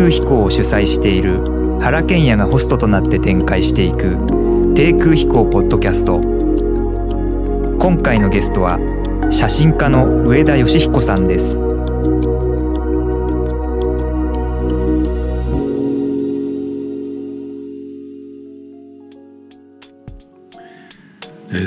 [0.00, 1.44] 空飛行を主催している
[1.78, 4.16] 原賢也がホストとなって展開していく
[4.74, 6.20] 低空飛行ポッドキャスト。
[7.78, 8.78] 今回のゲストは
[9.30, 11.58] 写真家の上田義彦さんです。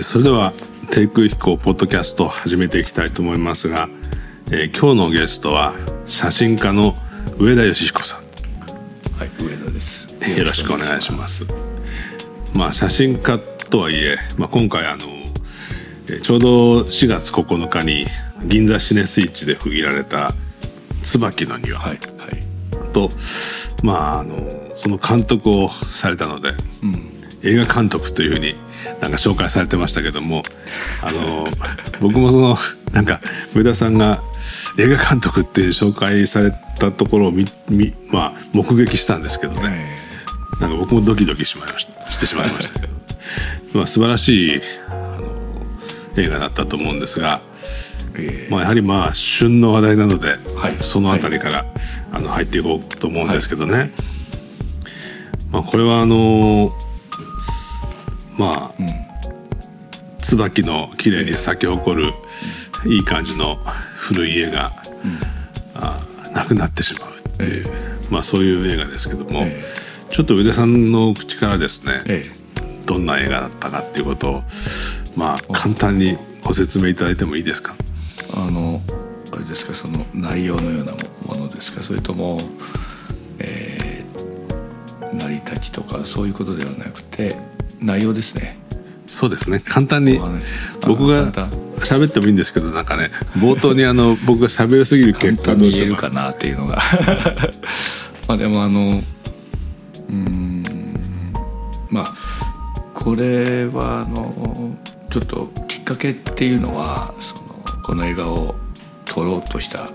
[0.01, 0.53] それでは
[0.89, 3.89] 低空飛行ポッドキャストを始めていきたいと思いますが、
[4.51, 5.75] えー今日のゲストは
[6.07, 6.95] 写真家の
[7.37, 8.22] 上田義彦さん。
[9.17, 10.15] はい、上田です。
[10.37, 11.45] よろしくお願いします。
[12.55, 13.39] まあ写真家
[13.69, 15.03] とはいえ、まあ、今回あの
[16.09, 18.05] えーちょうど4月9日に
[18.45, 20.33] 銀座シネスイッチで区切られた
[21.03, 21.99] 「椿の庭」はい、はい。
[22.91, 23.09] と、
[23.83, 26.53] まああのその監督をされたので、
[27.43, 28.55] 映画監督というふうに
[29.01, 30.43] なんか紹介されてましたけども
[31.01, 31.47] あの
[32.01, 32.57] 僕もその
[32.91, 33.21] なんか
[33.55, 34.21] 上田さんが
[34.77, 39.95] 映画監督って紹介されたところをみみ、まあ、目撃したんですけどね、
[40.59, 42.11] なんか僕もドキドキしまいました。
[42.11, 42.93] してしまいましたけど。
[43.73, 47.41] まあ素晴らしいあの映画だったと思うんですが。
[48.15, 50.75] えまあ、やはりまあ旬の話題なので、はい。
[50.79, 51.65] そのあたりから、
[52.11, 53.91] あの入っていこうと思うんですけどね、
[55.51, 56.77] まあ、これはあの
[58.37, 58.83] まあ、
[60.21, 62.13] 椿の綺麗に咲き誇る、
[62.85, 63.59] いい感じの
[64.03, 64.73] 古い家が、
[65.75, 67.65] あなくなってしまうっていう、
[68.09, 69.63] まあ、そういう映画ですけども、え
[70.09, 72.23] ちょっと上田さんの口からですね、え
[72.85, 74.43] どんな映画だったかっていうことを
[75.15, 77.75] まあ簡単にご説明いただいてもいいですか？
[78.35, 78.81] あの、
[79.31, 82.39] あれですか、その内容のようなものですか、それとも。
[83.39, 83.83] えー
[85.13, 87.37] 成り立ちとか、そういうことではなくて、
[87.79, 88.57] 内容ですね。
[89.13, 89.59] そうですね。
[89.59, 90.19] 簡単に
[90.87, 91.31] 僕が
[91.77, 96.81] 喋ってもいいんですけどなんかね冒頭にあの 僕が喋りすぎる簡結果どうしてもかなっていうのが。
[98.27, 99.03] まあでもあの
[100.09, 100.63] うーん
[101.89, 102.15] まあ
[102.95, 104.75] これはあの
[105.11, 107.41] ちょっときっかけっていうのはその
[107.83, 108.55] この映画を
[109.05, 109.89] 撮ろうとした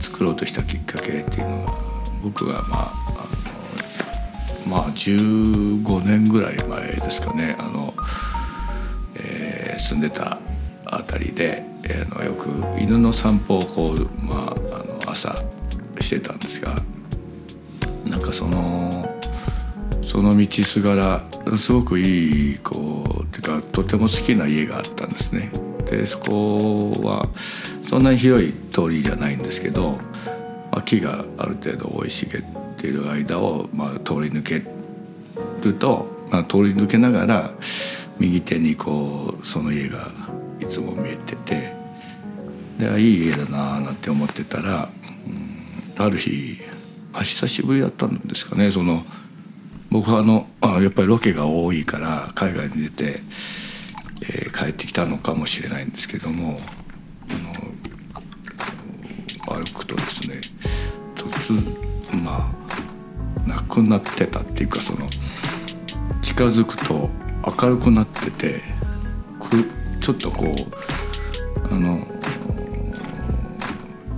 [0.00, 1.74] 作ろうとしたきっかけっていうのは
[2.22, 3.01] 僕がまあ
[4.66, 7.94] まあ15年ぐらい前ですかねあの、
[9.16, 10.38] えー住んでた
[10.84, 12.50] あたりで、えーあのよく
[12.80, 15.34] 犬の散歩をこう、まあ、あの朝
[16.00, 16.74] してたんですが
[18.08, 19.08] なんかその
[20.02, 25.50] その道すがらすごくいいこうてかとても好きな家があったんですね。
[25.90, 27.28] でそこは
[27.88, 29.92] そんなに広い通りじゃないんですけど、
[30.70, 34.62] まあ、木がある程度生い茂っている間を、まあ、通り抜け
[35.62, 37.50] ると、まあ、通り抜けながら
[38.18, 40.10] 右手にこうその家が
[40.60, 41.74] いつも見えてて
[42.78, 44.88] でいい家だなあなんて思ってたら、
[45.26, 45.52] うん
[45.98, 46.58] ある日
[47.12, 48.70] あ久しぶりだったんですかね。
[48.70, 49.04] その
[49.90, 53.20] 僕はあのあやっぱりロケが多いから海外に出て、
[54.22, 56.60] えー帰ってきたのかもしれないんですけども
[59.48, 60.40] あの歩くとですね
[61.16, 61.91] 突まあ
[63.52, 65.06] なくなってたっていうかその
[66.22, 67.10] 近づくと
[67.62, 68.62] 明るくなってて
[69.38, 72.06] くちょっとこうあの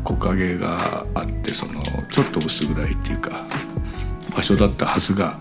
[0.04, 3.44] 木陰があってそのちょっと薄暗いっていうか
[4.36, 5.38] 場所だったはずが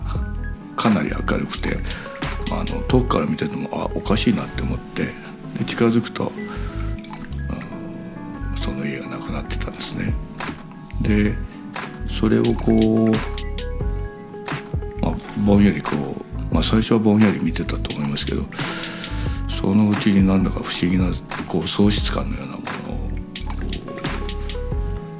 [0.76, 1.76] かなり明るくて
[2.50, 5.04] あの遠くから見ててもあおかしいなって思って
[5.58, 6.32] で近づくと
[8.56, 10.14] その家がなくなってたんですね。
[11.00, 11.34] で
[12.08, 13.43] それをこう、
[15.38, 15.90] ぼんやりこ
[16.50, 18.44] う、まあ、最初はぼんやり見てたと思いますけど
[19.48, 21.06] そのうちになんだか不思議な
[21.48, 23.14] こう喪失感のようなものを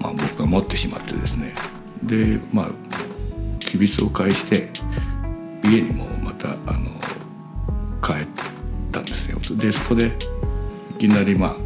[0.05, 1.55] まあ、僕が持ってしまってですね。
[2.03, 2.69] でまあ
[3.59, 4.69] きびすを返して
[5.65, 6.91] 家にもまたあの
[8.03, 8.27] 帰っ
[8.93, 9.39] たんですよ。
[9.57, 10.13] でそこで
[10.91, 11.57] いきなりまあ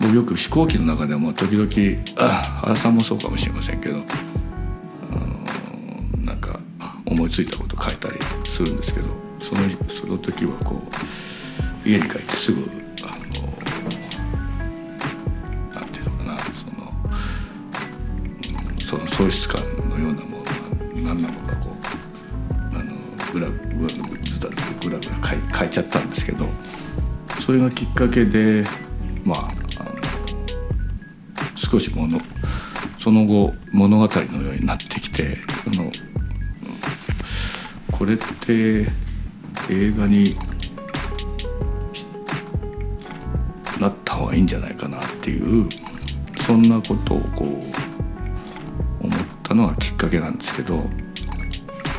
[0.00, 4.04] 僕よく飛行機の中でも時々あ原さんもそうかもしれませんけど
[7.18, 9.08] 思いついたこと書いたりするんですけど
[9.40, 10.80] そのその時はこ
[11.84, 12.60] う家に帰ってすぐ
[13.04, 13.14] あの
[15.80, 16.72] なんていうのかなその
[18.78, 19.60] その喪失感
[19.90, 20.50] のようなものが
[20.94, 21.72] 何なのかこう
[22.76, 22.92] あの
[23.32, 23.86] グラグラグラ
[24.80, 26.46] グラグラ書い書いちゃったんですけど
[27.44, 28.62] それがきっかけで
[29.24, 29.48] まあ
[29.80, 29.90] あの
[31.56, 32.20] 少しもの
[33.00, 35.90] その後物語のようになってきてあの
[37.98, 38.86] これって
[39.70, 40.36] 映画に
[43.80, 45.68] なった方がいいんじゃないかなっていう
[46.46, 47.48] そんなことをこう
[49.04, 50.76] 思ったのがきっかけなんですけど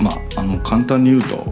[0.02, 1.52] まああの簡単に言うとあの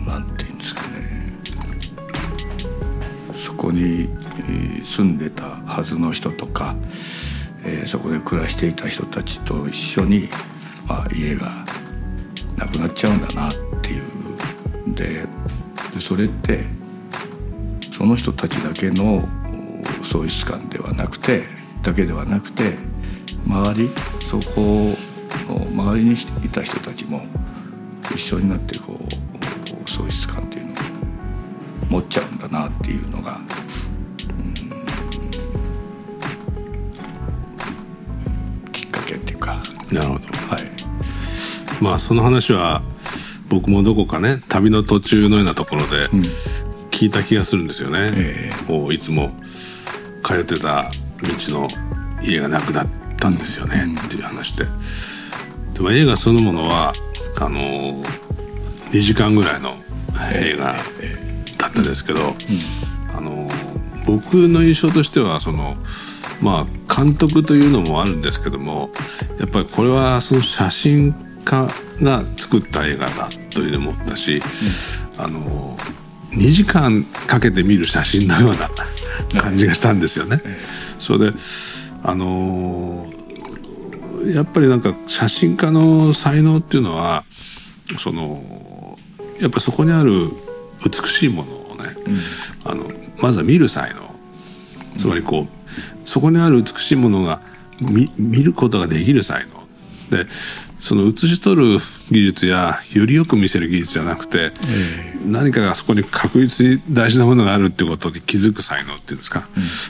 [0.00, 1.32] うんなんていうんですかね。
[3.34, 4.08] そこに
[4.82, 6.74] 住んでたはずの人とか、
[7.66, 10.28] えーそこで暮らしていた人たちと一緒に、
[10.86, 11.64] まあ、家が
[12.56, 13.52] なくなっちゃうんだなっ
[13.82, 14.02] ていう。
[14.94, 15.26] で
[15.94, 16.64] でそれって
[17.90, 19.28] その人たちだけの
[20.02, 21.44] 喪失感ではなくて
[21.82, 22.74] だけではなくて
[23.46, 23.90] 周り
[24.20, 24.96] そこ
[25.48, 27.22] の周りにいた人たちも
[28.14, 30.74] 一緒になってこう喪失感っていうのを
[31.90, 33.40] 持っちゃうんだなっていうのが、
[41.80, 42.82] まあその話は
[43.48, 46.22] 僕もどこかね旅の途中のようなところでうん。
[46.96, 49.30] 聞いた気がするんですよね、えこういつも
[50.24, 50.90] 通ってた
[51.50, 51.68] 道の
[52.22, 52.86] 家がなくなっ
[53.18, 54.64] たんですよね、っていう話で。
[55.74, 56.94] でも映画そのものは
[57.38, 58.02] あの
[58.92, 59.74] 2時間ぐらいの
[60.32, 60.74] 映画
[61.58, 62.34] だったですけど、
[63.14, 63.46] あの
[64.06, 65.76] 僕の印象としてはその
[66.40, 68.90] まあ監督というのもあるんですけども
[69.38, 71.14] やっぱりこれはその写真
[71.46, 71.66] 家
[72.02, 74.42] が作った映画だというのも思ったし、
[75.16, 75.76] あの
[76.32, 78.50] 2時間かけて見る写真のよう
[79.32, 80.42] な感じがしたんですよね。
[80.98, 81.38] それで
[82.02, 83.06] あの
[84.26, 87.24] やっぱりなんか写真家の才能っていうのは
[87.98, 88.98] その
[89.40, 90.30] やっぱそこにある
[90.84, 91.90] 美しいものをね、
[92.64, 92.90] あの
[93.22, 94.02] まずは見る才能。
[94.96, 97.40] つまりこうそこにある美しいものが
[97.80, 99.65] 見見ることができる才能
[100.10, 100.26] で
[100.78, 101.80] その写し取る
[102.10, 104.52] 技術やよりよく見せる技術じゃなくて、
[105.26, 109.48] 何かがそこに確実に大事なものがあるってことに気づく才能っていうんですか、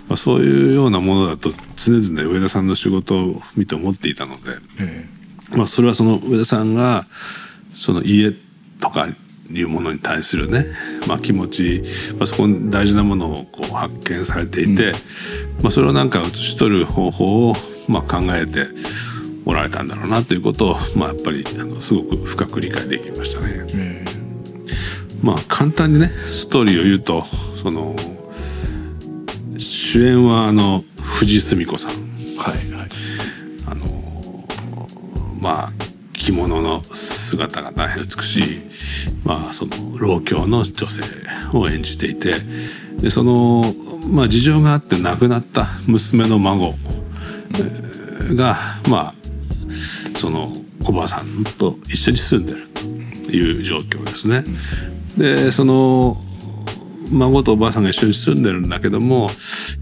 [0.09, 5.07] まあ、そういうようなものだと常々上田さんの仕事を見て思っていたので、え
[5.55, 7.07] まあ、それはその上田さんが
[7.75, 8.33] その家
[8.81, 9.09] とか
[9.51, 10.67] いうものに対するね、
[11.07, 11.85] まあ、気持ち、
[12.19, 14.93] まあ、そこに大事なものをこう発見されていて、
[15.63, 17.55] まあ、それをなんか写し取る方法を
[17.89, 18.67] まあ考えて
[19.47, 23.65] おられたんだろうなということを、まあ、やっぱりあのすごく深く理解できましたね。
[23.69, 24.05] え
[25.23, 27.25] まあ簡単にねストーリーを言うと
[27.63, 27.95] その
[29.57, 31.93] 主演はあの藤澄子さん。
[32.37, 32.89] はいはい。
[33.71, 34.45] あの
[35.41, 35.73] まあ
[36.13, 38.61] 着物の姿が大変美しい、
[39.25, 41.03] まあ、その老境の女性
[41.53, 42.33] を演じていて
[43.01, 43.63] でその、
[44.09, 46.75] まあ、事情があって亡くなった娘の孫
[47.55, 47.87] えー
[48.35, 48.59] が、
[48.89, 49.26] まあ、
[50.27, 50.53] その
[50.85, 52.69] おばあさんと一緒に住んでる
[53.27, 54.43] という状況ですね。
[55.17, 56.17] でその
[57.13, 59.29] 孫とおばあさんが一緒に住んでるんだけども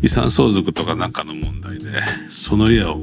[0.02, 2.98] 遺産相続とかなんかの問題でその家を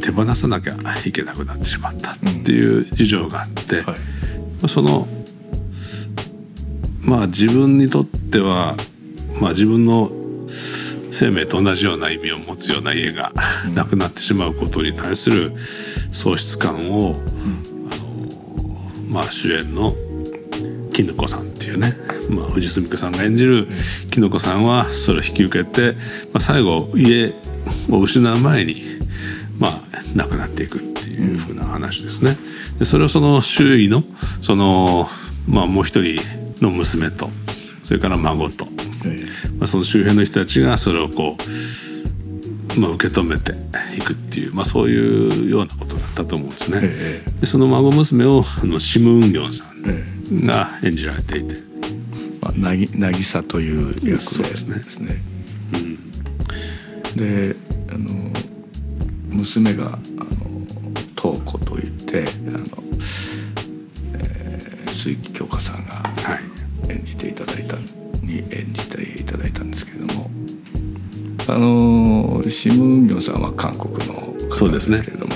[0.00, 3.96] 手放さなきゃいけなくなってしまったっていう事情があって、はい
[4.66, 5.06] その
[7.02, 8.76] まあ自分にとっては、
[9.38, 10.10] まあ、自分の
[11.22, 13.32] 生命と同じような意味を持つような家が
[13.74, 15.52] なくなってしまうことに対する
[16.10, 17.96] 喪失感を、あ
[18.98, 19.94] のまあ、主演の
[20.92, 21.94] 絹子さんっていうね、
[22.28, 23.68] まあ、藤澄子さんが演じる
[24.10, 25.92] 絹子さんはそれを引き受けて、
[26.32, 27.32] まあ、最後家
[27.88, 28.82] を失う前に、
[29.60, 29.82] まあ、
[30.16, 32.36] 亡くなっていくっていうふうな話ですね。
[32.80, 34.02] でそれをその周囲の
[34.40, 35.08] その、
[35.46, 36.20] まあ、もう一人
[36.60, 37.30] の娘と
[37.84, 38.81] それから孫と、え
[39.58, 41.36] まあ、その周辺の人たちがそれをこ
[42.76, 43.52] う、まあ、受け止めて
[43.96, 46.80] いくっていう、まあ、そういうようなことだったと思うんですね。
[46.82, 49.64] えでその孫娘をあのシム・ウンギョンさ
[50.30, 51.56] えんが演じられていて、
[52.40, 54.76] まあ、なぎ渚という役でですね。
[54.76, 55.16] ですね。
[55.74, 57.16] うん。
[57.16, 57.56] で
[57.90, 58.30] あの
[59.28, 59.98] 娘があの
[61.16, 62.64] 東子といってあの、
[64.14, 66.52] えー、鈴木京香さんがはい。
[66.88, 67.76] 演じていただいた
[68.32, 70.30] に演じていただいたんですけれども
[71.48, 74.14] あのシム・ウンギョンさんは韓国の
[74.50, 75.34] 方なんですけれども、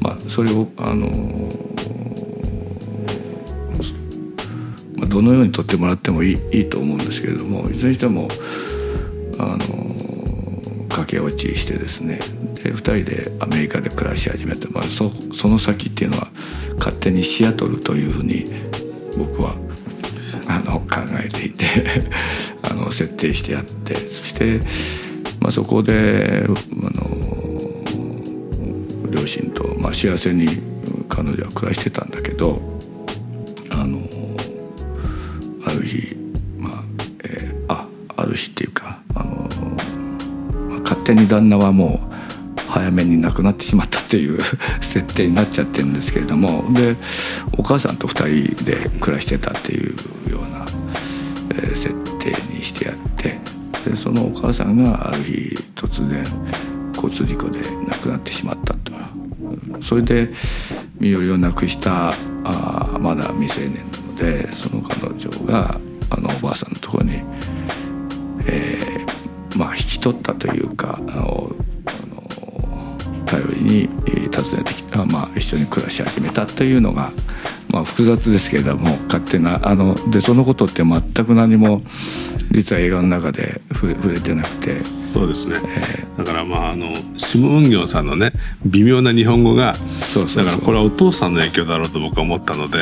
[0.00, 1.06] まあ、それをあの、
[4.96, 8.28] まあ、どのように撮ってもらってもいいいいと思うんですけれどもいずれにしても
[9.38, 12.18] あの駆け落ちしてですね
[12.54, 16.28] で2人でアメリカで暮らし始めて、まあ、そその先っていうのは
[16.78, 18.46] 勝手にシアトルというふうに
[19.16, 19.54] 僕は
[20.48, 21.47] あの考えていて
[22.70, 24.60] あの設定してやってそして、
[25.40, 26.56] まあ、そこであの
[29.10, 30.48] 両親と、まあ、幸せに
[31.08, 32.60] 彼女は暮らしてたんだけど
[33.70, 33.98] あの
[35.66, 36.16] ある日、
[36.58, 36.72] まあ
[37.24, 39.48] えーあある日っていうかあの
[41.08, 44.38] 手に旦那はもう早めに亡くなってしまったっていう
[44.82, 46.96] 設定になっちゃってるんですけれどもで
[47.56, 49.94] お母さんと2人で暮らしてたっていう
[54.08, 55.32] そのお母さんがある日
[55.74, 56.24] 突然
[56.94, 58.92] 交通事故で亡くなってしまったと。
[59.82, 60.30] それで
[60.98, 67.20] 身寄りをなくしたあまだ未成年なのでその彼女があのおばあさんのところに、
[68.46, 71.54] えー、まあ引き取ったというかあの
[73.26, 73.88] 頼りに
[74.34, 77.12] 訪ねてきた、まあ、一緒に暮らし始めたというのが、
[77.68, 81.82] まあ、複雑ですけれども勝手なあのでそのことって全く何も
[82.50, 84.80] 実は映画の中で触れ触れてなくて。
[85.08, 88.32] そうですね、えー、だからまああのシム・ウンギョンさんのね
[88.66, 92.80] 微妙な日本語がそうそうだからこれはお父さんの影響だろうと僕は思ったので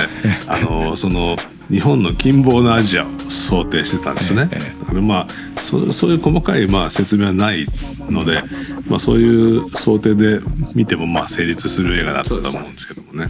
[0.49, 1.37] あのその
[1.71, 4.47] 日本の近傍のアジアを想定してたんですね。
[4.47, 7.67] だからまあそそういう細かいまあ説明はない
[8.09, 8.43] ので、
[8.89, 10.41] まあ、そういう想定で
[10.75, 13.29] 見てもまあ成立する映画だったと思うんですけどもね。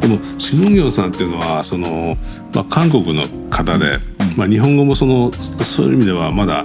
[0.00, 2.16] でもシム・ンギョンさんっていうのはその、
[2.54, 3.98] まあ、韓国の方で、
[4.36, 6.64] まあ、日本語もそのそういう意味ではまだ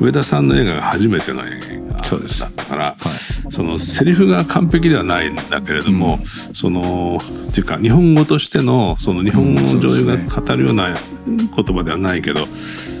[0.00, 1.74] 上田さんの映画が初めての映画
[2.38, 2.96] だったから、は
[3.48, 6.18] い、そのセリフが完璧ではないんだけれども、
[6.48, 7.18] うん、その
[7.48, 10.94] っていうか日本語としてのその日本の女優が語るような
[11.26, 12.46] 言葉ではないけど、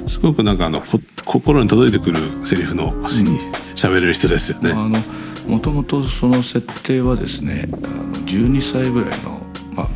[0.06, 0.82] すごくなんかあの
[1.24, 2.92] 心に届いてくるセリフの
[3.74, 4.72] 喋、うん、れる人ですよね。
[4.72, 4.96] あの
[5.48, 9.42] もともとその設定はですねあの12歳ぐらいの、
[9.74, 9.88] まあ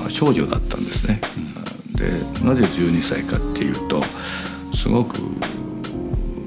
[0.00, 1.20] まあ、少女だったんですね。
[1.38, 2.10] うん、で
[2.44, 4.02] なぜ12歳かっていうと
[4.74, 5.16] すごく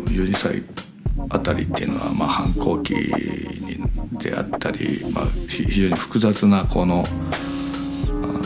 [0.05, 0.63] 12歳
[1.29, 2.95] あたりっていうのは、まあ、反抗期
[4.13, 8.39] であったり、まあ、非常に複雑なこのあの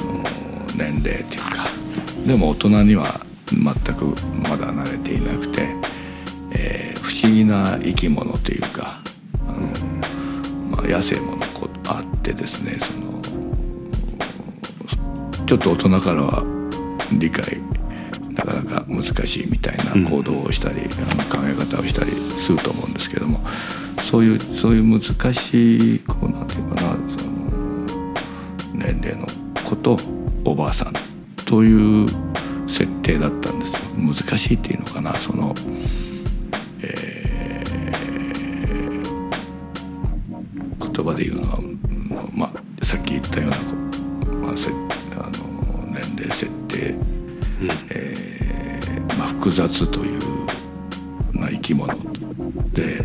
[0.76, 1.64] 年齢っていうか。
[2.26, 3.20] でも大人には
[3.52, 4.06] 全く
[4.50, 5.76] まだ慣れていなくて、
[6.52, 9.02] えー、不思議な生き物というか
[9.46, 11.44] あの、まあ、野生もの
[11.88, 13.22] あってですねその
[15.46, 16.53] ちょっと大人からは
[17.20, 17.60] 理解
[18.34, 23.40] なかなか難しいみたいな行動をしたり、うん、考え方をしたりすると思うんですけども
[24.02, 27.34] そういうそういう難しいこうなんていうかなその
[28.74, 29.28] 年齢の
[29.64, 29.98] 子と
[30.46, 30.94] おばあさん
[31.46, 32.08] という
[32.68, 33.74] 設定だったんです。
[33.74, 35.54] よ難しいっていうのかなその、
[36.82, 41.60] えー、言葉で言うのは、
[42.34, 43.58] まあ、さっき言ったような、
[44.48, 45.32] まあ、せあの
[45.92, 46.53] 年齢設定、
[49.44, 50.20] 複雑という
[51.34, 51.94] な生き物
[52.72, 53.04] で。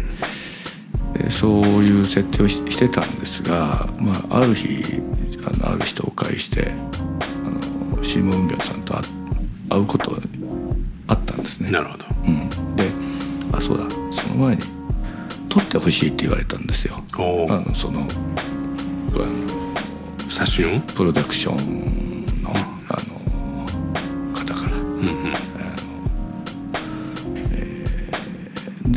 [1.31, 5.01] そういう設定をしてたんですが、まあ、ある日
[5.45, 6.71] あのある人を介して
[7.91, 8.95] あのシーモン・ギョンさんと
[9.69, 10.19] 会うことが
[11.09, 11.73] あったんですね。
[11.73, 12.85] なるほど、うん、で
[13.53, 14.63] あそうだその前に
[15.49, 17.03] 撮ってほしいって言われたんですよ。
[17.17, 17.19] あ
[17.67, 18.07] のその
[20.29, 20.81] 写真を？
[20.81, 22.08] プロダクション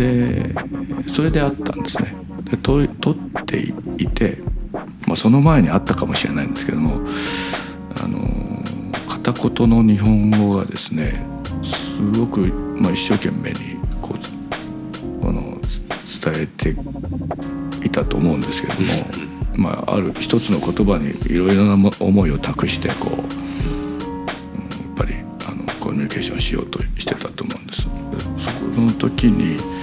[0.02, 0.56] で
[1.14, 2.16] それであったんですね。
[2.50, 2.86] で撮っ
[3.46, 3.60] て
[3.98, 4.40] いて、
[5.06, 7.02] まあ、その前にあったかもしれないんですけども
[8.04, 8.64] あの
[9.08, 11.24] 片言の日本語がですね
[11.64, 14.16] すごく、まあ、一生懸命にこ
[15.22, 16.76] うあの伝えて
[17.86, 23.28] いたと思うんですけども、まあ、ある一つの言葉にいろいろな思いを託してこう、うん、や
[24.94, 25.14] っぱり
[25.48, 27.82] あのコミュニケーションしようとしてたと思うんです。
[27.82, 29.81] そこの時に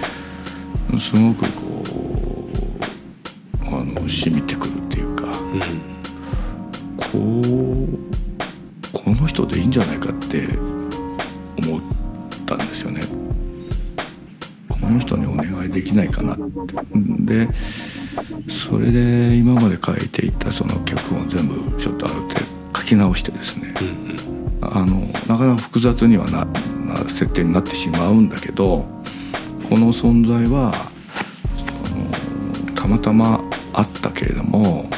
[1.08, 1.82] すごくこ
[3.62, 5.32] うあの染みてくるっていうか、うん、
[6.98, 7.48] こ
[8.92, 10.46] うこの人でいいんじゃないかって
[11.66, 11.80] 思っ
[12.44, 13.00] たんですよね。
[14.68, 17.46] この人にお願いできないかなって。
[17.46, 17.48] で
[18.50, 23.72] それで今まで書いていたその脚本全部ちょっとある程度書き直してですね、
[24.60, 28.86] あのなかなか複雑にはなな設定になってしまうんだけど
[29.70, 30.72] この存在は
[32.88, 34.88] たまたまあったけれども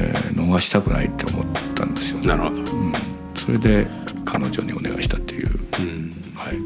[0.00, 2.26] えー、逃したくないって思ったんですよね。
[2.28, 2.92] なるほど、うん、
[3.34, 3.86] それで
[4.24, 5.50] 彼女にお願いしたっていう、
[5.80, 6.56] うん、はい、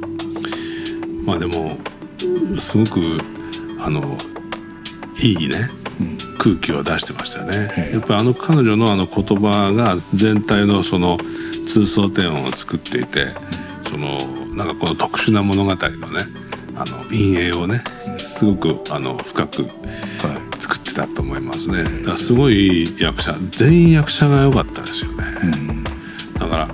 [1.24, 1.76] まあでも
[2.58, 3.18] すごく
[3.80, 4.16] あの
[5.20, 5.68] いいね、
[6.00, 11.18] うん、空気を出してましたよね、やっぱりあの彼女のあの言葉が全体のその
[11.66, 13.34] 通奏低音を作っていて、
[13.90, 14.18] その
[14.54, 15.76] なんかこの特殊な物語の
[16.12, 16.24] ね
[16.76, 17.82] あの陰影をね
[18.18, 19.66] すごくあの深く
[20.58, 21.84] 作ってたと思いますね。
[21.84, 25.24] だからすごい役者全員役者が良かったですよね。
[25.42, 25.90] うん、だ
[26.46, 26.68] から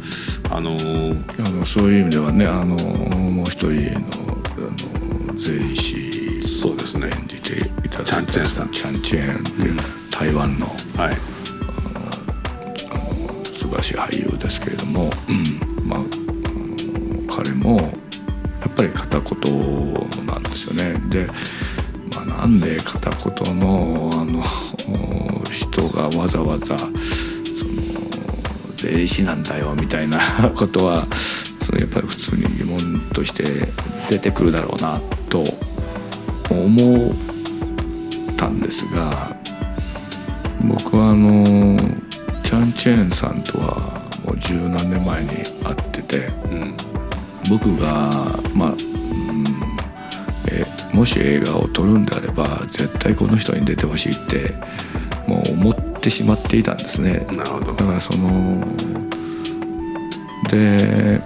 [0.50, 4.09] あのー、あのそういう意味ではねあのもう一人の
[4.56, 7.09] あの税理士そうですね。
[7.09, 9.76] 演じていただいたチャンチェンさんチャンチェンっていう
[10.11, 10.66] 台湾の
[10.97, 11.16] はい。
[13.52, 15.88] 素晴らしい俳優ですけれども、うん。
[15.88, 16.06] まあ、あの
[17.35, 17.92] 彼も
[18.62, 20.95] やっぱり片言なんですよね。
[21.09, 21.26] で、
[22.14, 24.42] まあ、なんで片言のあの
[25.50, 26.92] 人がわざわざその
[28.76, 30.21] 税理士なんだよみたいな
[30.54, 31.07] ことは
[31.61, 33.69] そやっぱり普通に疑問として
[34.09, 35.45] 出てくるだろうなと
[36.50, 39.37] 思ったんですが
[40.62, 41.76] 僕はあの
[42.42, 45.31] チャン・チェーンさんとはもう十何年前に
[45.64, 46.76] 会っててうん
[47.49, 49.44] 僕がまあ、うん
[50.49, 54.54] えもし映画を撮るんであれば絶対この人に出てほしいって
[55.26, 57.26] もう思ってしまっていたんですね。
[57.30, 57.72] なるほど。
[57.72, 58.62] だからその
[60.50, 61.20] で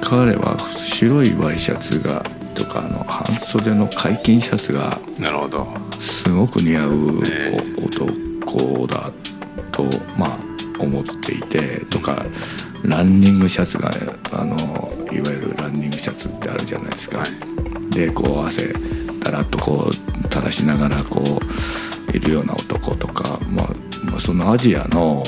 [0.00, 2.24] 彼は白いワイシャツが
[2.54, 5.68] とかあの半袖の解禁シャツがなるほど。
[5.98, 7.18] すごく似合う
[7.84, 9.12] 男だ
[9.70, 9.84] と
[10.16, 10.38] まあ
[10.78, 12.24] 思っていてとか
[12.84, 13.92] ランニングシャツが
[14.32, 14.56] あの
[15.12, 17.18] いわゆるランニングシャツってあるじゃないですか。
[17.18, 17.52] はい
[17.92, 18.72] でこう汗
[19.20, 21.40] だらっとこう垂らしながらこ
[22.12, 23.66] ういるような男とか、まあ、
[24.04, 25.22] まあそのアジアの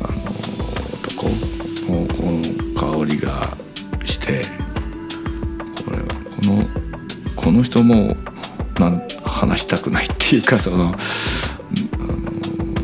[0.00, 0.22] あの
[1.02, 3.56] 男のこの香りが
[4.04, 4.44] して
[5.84, 6.06] これこ
[6.42, 6.66] の
[7.36, 8.16] この人も
[8.78, 10.96] なん話したくないっていうかそのあ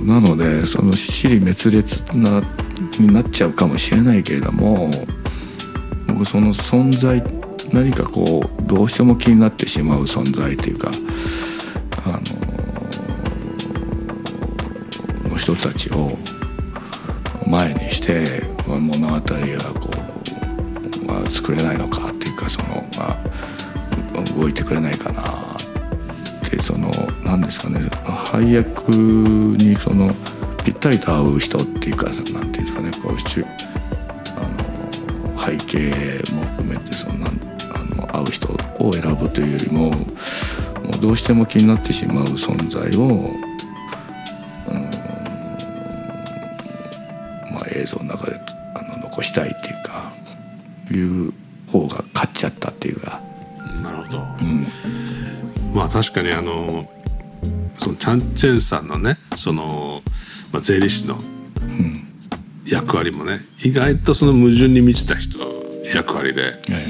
[0.05, 2.43] のなのでその尻滅裂な
[3.01, 4.91] になっちゃうかもしれないけれども
[6.07, 7.23] 僕その存在
[7.73, 10.91] 何かこうどうしても気になってしまう存在というか
[12.05, 12.21] あ
[15.25, 16.17] のの人たちを
[17.47, 19.91] 前にして物語がこ
[21.03, 23.17] う、まあ、作れないのかっていうかその、ま
[24.19, 25.57] あ、動いてくれないかな
[26.47, 26.91] ってその
[27.25, 30.11] 何ですかね配役にその
[30.87, 33.45] ったりと合う人っていうかなんていうんですかねこうし
[34.37, 34.41] あ
[35.33, 35.91] の背景
[36.33, 37.31] も含めてそんなあ
[37.97, 39.97] の合う人を選ぶというよりもも
[40.97, 43.05] うどうしても気になってしまう存在を、う
[44.71, 44.81] ん
[47.53, 48.37] まあ、映像の中で
[48.75, 50.13] あの残したいっていうか
[50.93, 51.33] いう
[51.73, 53.21] 方が勝っちゃったっていうか。
[53.83, 54.67] なるほどうん
[55.75, 56.89] まあ確かにあの
[57.77, 60.01] そのチャン・チェンさんのねその、
[60.53, 61.19] まあ、税理士のう
[61.83, 62.07] ん。
[62.67, 65.39] 役割もね意外とその矛盾に満ちた人
[65.95, 66.87] 役割でえ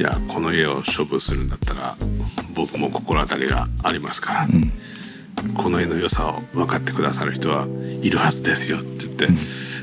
[0.00, 1.96] いやこの家を処分するんだったら
[2.54, 4.72] 僕も心当たりがありますから、えうん。
[5.54, 7.66] この家の良さを分かってくださる人は
[8.02, 9.28] いるはずですよって言って、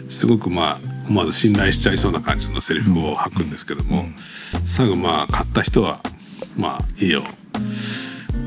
[0.10, 4.06] すごくまあ思わず信頼しちゃいそうな感じのセリフを吐くんですけども、
[4.66, 6.02] 最後まあ買った人は
[6.56, 7.22] まあ家を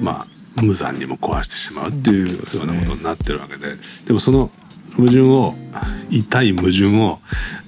[0.01, 3.75] まあ無残にも壊してしまうっていうようなことになってるわけで
[4.07, 4.51] でもその
[4.97, 5.55] 矛盾を
[6.11, 7.19] 痛い矛盾を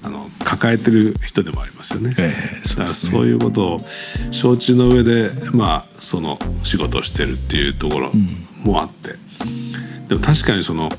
[0.03, 2.13] あの抱えてる人でもありますよね。
[2.17, 2.31] え
[2.63, 3.79] えだからそういうことを
[4.31, 8.11] 承知の上でまあその仕事をしてるっていうところ
[8.63, 9.15] もあって、
[10.07, 10.89] でも確かにその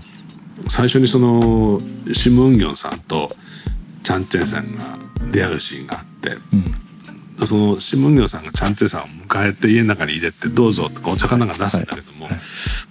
[0.68, 1.80] 最初にその
[2.12, 3.28] シム・ウンギョンさんと
[4.02, 4.98] チャン・チェンさんが
[5.30, 6.30] 出会うシーンがあって、
[7.44, 12.28] そのシム・ウンギョンさんがチャン・チェンさんを迎えて家の中に入れて「どうぞ」とかお茶かなんか出すんだけども、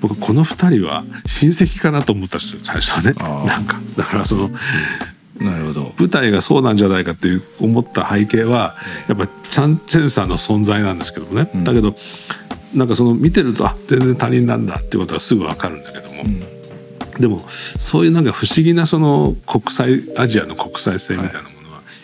[0.01, 3.13] 僕この二人は親戚かなと思ったんですよ最初はね。
[3.47, 4.51] なんかだからその。
[5.39, 5.93] なるほど。
[5.99, 8.77] 舞台がそうなんじゃないかっていう思った背景は
[9.09, 11.97] やっぱチャン・チェンさんの存在なんですけどもね、だけど
[12.73, 16.23] なんかその見てるとあ全然他人なんだっていうことがすぐ分かるんだけども、
[17.19, 21.54] でもそういうなんか不思議なその国際アジアの国際性みたいなも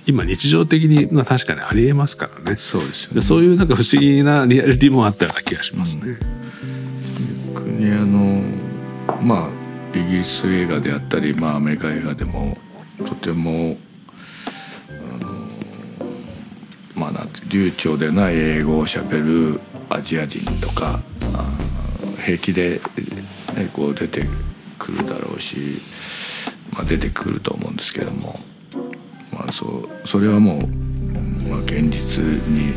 [0.08, 2.58] 今日常的にまあ確かにありえますからね。
[2.58, 3.16] そうですよね。
[3.16, 6.18] でそういうなんか不思議なリアリティもあったような気がしますね。
[7.54, 8.42] 国あの
[9.22, 12.58] まあイギリス映画であったり、まあ、アメリカ映画でも
[13.06, 13.78] とても
[14.90, 15.48] あの
[16.96, 19.60] まあなんて流暢でない英語をしゃべる
[19.90, 21.02] アジア人とか
[21.34, 21.46] あ
[22.24, 22.80] 平気で、
[23.56, 24.26] ね、こう出て
[24.80, 25.58] くるだろうし、
[26.74, 28.51] まあ、出てくると思うんですけども、ま
[29.52, 30.68] そうそれはもう、
[31.50, 32.74] まあ、現実に、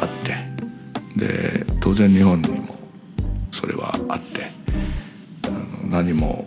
[0.00, 0.36] あって。
[1.16, 2.76] で当然日本にも
[3.50, 4.50] それはあって。
[5.44, 6.46] あの何も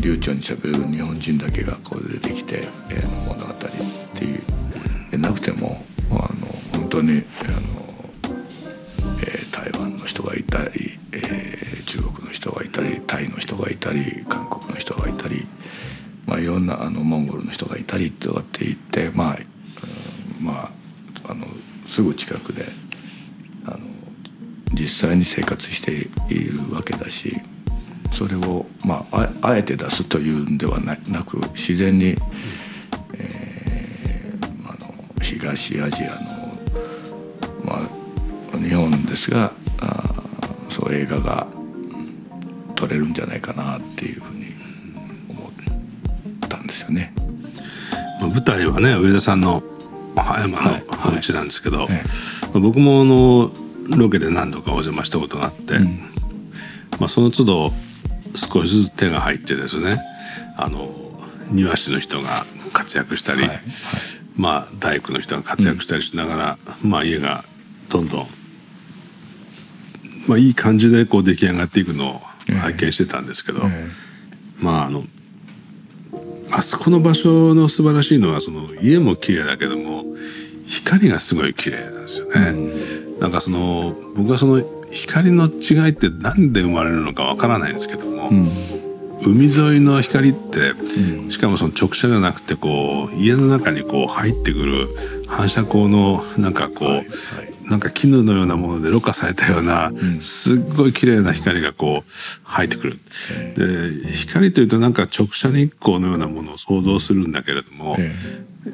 [0.00, 3.56] 流暢にしゃべる日本人だけがこう出てきて、えー物語っ
[4.14, 4.42] ていう。
[5.10, 6.28] でなくてもあの
[6.72, 7.22] 本当にあの、
[9.22, 14.57] えー台湾の人がいたり、えー中国の人がいたりタイの人がいたり韓国
[16.48, 19.38] ろんなあのモンゴルの人がいたりとかって言ってまあ、
[20.40, 20.70] うんま
[21.26, 21.46] ああの
[21.86, 22.64] すぐ近くで
[23.66, 23.78] あの
[24.72, 27.36] 実際に生活しているわけだし
[28.12, 32.16] それを、まあ、あえて出すというんではなく自然に、
[33.14, 36.58] えー、あの東アジアの、
[37.64, 37.78] ま
[38.54, 40.22] あ、日本ですがあ
[40.68, 41.46] そう映画が
[42.74, 44.22] 撮れるんじゃないかなっていう
[48.38, 49.64] 舞台はね上田さんの
[50.14, 50.70] 葉山の
[51.06, 52.02] お家なんですけど、はいはい
[52.54, 53.52] 僕もあの
[53.94, 55.98] ロケで何度かお邪魔したことがあって、うん、
[56.98, 57.72] まあ、その都度
[58.34, 60.00] 少しずつ手が入ってですね
[60.56, 60.88] あの
[61.50, 63.60] 庭師の人が活躍したり、はいはい、
[64.34, 67.44] まあ大工の人が活躍したりしながら、うん、まあ家が
[67.90, 68.26] どんどん、
[70.26, 72.20] まあ、いい感じでこう出来上がっていくのを
[72.62, 73.90] 拝見してたんですけど、えー、
[74.58, 75.04] まああの
[76.50, 80.04] あそこの場所の素晴らしいのはその家も綺麗だけども
[80.66, 82.50] 光がすごい綺麗なんですよね。
[82.50, 88.50] うん、なんかその僕はその光の違いって何で生まれるのかわからないんですけども、うん、
[89.24, 94.88] 海沿いの光って、うん、しかもその直射じゃなくてこう家の中にこう入ってくる
[95.26, 97.06] 反射光のなんかこう、はいはい、
[97.68, 102.10] なんか絹のようなものでろ過されたような、すっごい綺麗な光がこう
[102.44, 102.98] 入ってくる。
[104.02, 107.96] で光というとなんか直射日光のようなものを想像するんだけれども、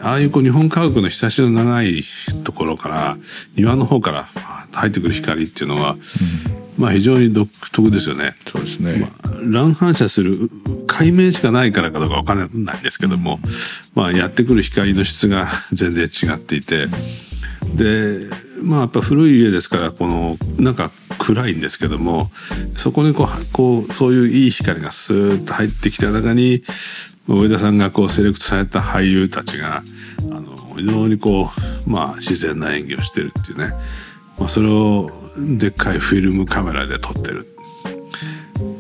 [0.00, 2.04] ああいうこう日本家屋のひさしの長い
[2.44, 3.18] ところから
[3.56, 4.28] 庭の方から
[4.72, 5.96] 入ってくる光っていうのは、
[6.78, 8.36] まあ非常に独特ですよね。
[8.44, 8.98] そうですね。
[8.98, 10.50] まあ、乱反射する
[10.86, 13.40] 海面しかないからかどうかわからないんですけども、
[13.94, 16.86] まあやってくる光の質が全然違っていて、
[17.74, 18.28] で、
[18.64, 22.30] まあやっぱ古い家ですからこのなんか暗いんですけども
[22.76, 26.62] そこにこうこうそういういい光がスーッと入ってきた中に
[27.28, 29.82] 上田さんがこうセレクトされた俳優たちが
[30.18, 31.50] あの非常にこ
[31.86, 33.74] うまあ自然な演技をしてるっていうね、
[34.38, 37.46] まあ、それをでっかいフィルムカメラで撮ってる。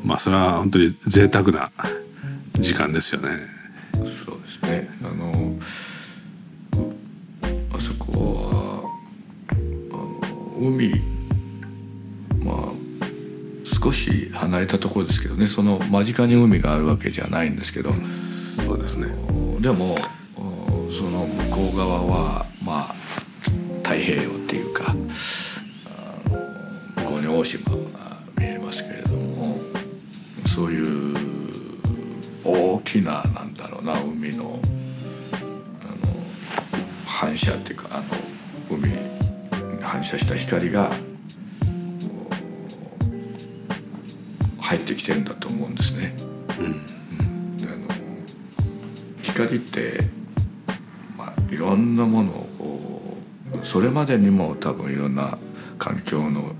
[0.04, 1.70] まあそれは本当に贅沢な
[2.58, 3.30] 時間ですよね。
[4.04, 4.88] そうですね。
[5.02, 5.33] あの
[10.68, 11.02] 海
[12.44, 13.06] まあ
[13.82, 17.92] 少し離れたところですけどねその間近に海があるわけじゃないんですけど。
[18.54, 19.08] そうですね
[19.60, 19.98] でも
[20.90, 22.94] その向こう側はまあ
[23.82, 24.94] 太平洋っていうか
[26.96, 27.78] 向こうに大島が
[28.38, 29.58] 見えますけれども
[30.46, 31.16] そういう
[32.44, 34.60] 大きななんだろうな海の
[35.32, 35.92] あの
[37.06, 38.04] 反射っていうかあの
[38.70, 39.13] 海
[40.04, 40.92] 射した光が
[44.60, 46.14] 入ってきてるんだと思うんですね。
[46.58, 46.94] うん
[49.34, 49.98] 光って、
[51.18, 53.16] まあ、いろんなものをこ
[53.60, 55.38] うそれまでにも多分いろんな
[55.76, 56.54] 環境の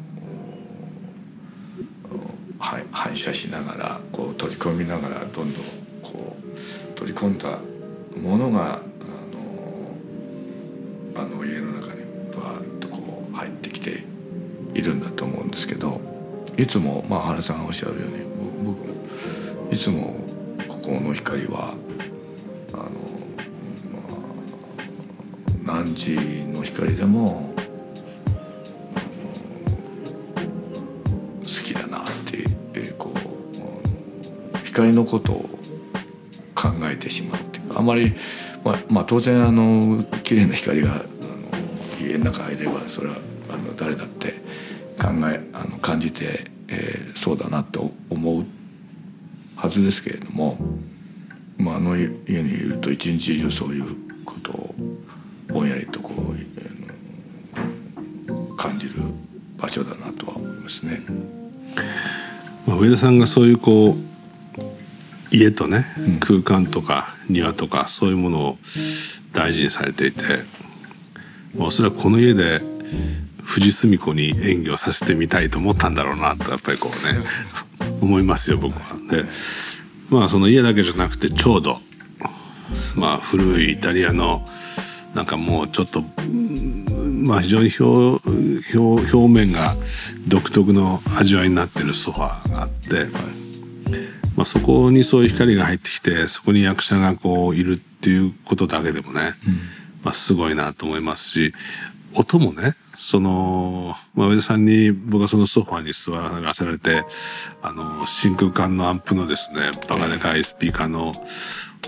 [2.58, 5.44] 反射しながらこう取り込みながらどんどん
[6.02, 7.58] こう取り込んだ
[8.20, 8.80] ものが
[15.64, 16.00] ですけど
[16.58, 18.24] いつも、まあ、原さんがおっしゃるように
[18.64, 20.14] 僕いつも
[20.68, 21.74] ここの光は
[22.72, 22.90] あの、
[25.64, 26.16] まあ何時
[26.52, 27.54] の光でも
[31.42, 35.48] 好きだなって、えこう光のことを
[36.54, 38.12] 考えてしまうっていうあまり、
[38.62, 41.04] まあ、まあ当然あの綺麗な光があの
[42.06, 43.16] 家の中にいればそれは
[43.48, 44.34] あの誰だって
[45.00, 45.40] 考え
[45.84, 48.46] 感じて、えー、そうだなって思う
[49.54, 50.56] はずですけれども、
[51.58, 54.74] まあ、あの家にいると一日中そういうことを
[55.48, 58.94] ぼんやりとこう、えー、感じる
[59.58, 61.02] 場所だなとは思いますね。
[62.66, 63.96] まあ、上田さんがそういうこう
[65.30, 68.58] 家とね、うん、空間とか庭とかそういうものを
[69.34, 70.22] 大事にされていて
[71.58, 72.62] おそらくこの家で
[73.44, 77.24] 藤澄子に演技をさせてみたいと思ったんだろうなとやっぱりこうね
[78.00, 78.96] 思いますよ僕は。
[79.10, 79.24] で
[80.10, 81.80] まあその家だけじゃなくてちょうど
[82.96, 84.46] まあ古いイタリアの
[85.14, 86.04] なんかもうちょっと
[87.24, 89.76] まあ非常に表表表面が
[90.26, 93.06] 独特の味わいになってるソファーがあって、
[94.36, 99.34] まあ、そこにそういう光が入ってきてそこに役者がこういるっていうことだけでもね、
[100.02, 101.54] まあ、すごいなと思いますし
[102.14, 107.04] 音もねその、まあ、上田さんに僕はそのソファーに座らせられて
[107.62, 111.12] あの真空管のアンプのですねバカでかいスピーカーの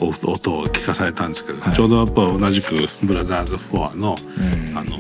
[0.01, 4.15] 音を聞かされたんですけど、はい、ちょうどやっぱ同じくブラザーズ4の、
[4.75, 4.99] あの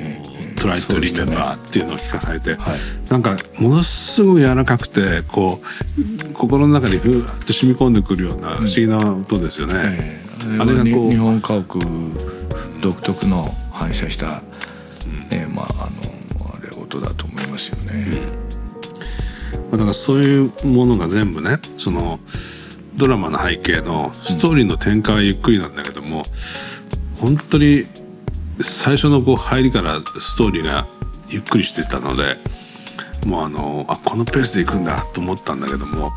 [0.55, 2.79] トトライとリメンバーっていうのを聞かされて、はい。
[3.11, 5.61] なんかものすごく柔らかくてこ
[5.99, 9.75] う心の中にふわっと染み込んでくるような不思議な音ですよね。
[9.77, 10.59] ええ。
[10.59, 11.79] あれがこう日本家屋
[12.81, 14.43] 独特の反射した、
[15.41, 18.07] ねまああのあれ音だと思いますよね。
[19.71, 22.21] だからそういうものが全部ねその
[22.97, 26.23] ドラマの背景のストーリーの展開はゆっくりなんだけども、
[27.21, 27.87] 本当に
[28.61, 30.87] 最初のこう入りからストーリーが
[31.29, 32.39] ゆっくりしてたので
[33.27, 36.13] もうあのあこのペースでいくんだと思ったんだけども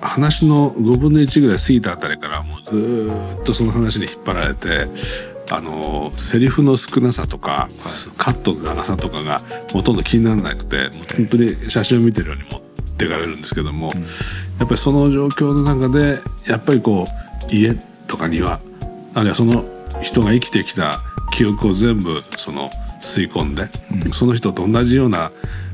[0.00, 4.86] 話の5分の1ぐらい過ぎたあたりからもうずっとその話に引っ張られて
[5.50, 7.68] あのセリフの少なさとか、
[8.16, 9.40] カットの長さとかが
[9.72, 12.60] ほとんど気にならなくて本当に写真を見てるように持っ
[12.96, 13.90] ていかれるんですけども、
[14.58, 17.04] やっぱりその状況の中でやっぱりこ
[17.50, 17.74] う家
[18.06, 18.60] とか庭
[19.14, 19.64] あるいはその
[20.02, 21.02] 人が生きてきた
[21.32, 23.68] 記憶を全部その吸い込んで、
[24.12, 25.30] その人と同じような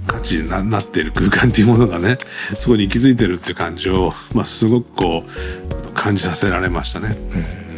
[0.06, 2.18] 価値にななっている空間っていうものがね
[2.54, 7.16] そこに息づいてるっていう感じを、まあ、すごくこう感じさせられましたね。
[7.64, 7.69] うん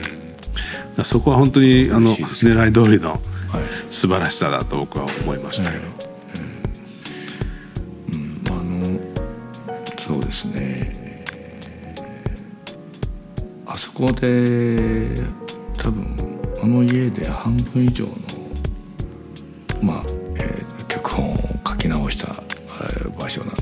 [1.05, 3.21] そこは本当にあのね狙い通りのはい。
[3.91, 5.85] 素晴らしさだと僕は思いましたけど。
[8.15, 8.43] うん。
[8.51, 9.01] あの
[9.99, 11.25] そうですね。
[13.67, 15.11] あそこで
[15.79, 16.17] 多分
[16.63, 18.13] あの家で半分以上の
[19.83, 20.03] まあ、
[20.41, 23.61] えー脚本を書き直したえー場所なんで。
[23.61, 23.62] す